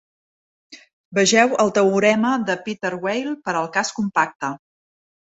[1.17, 4.51] Vegeu el teorema de Peter-Weyl per al cas compacte.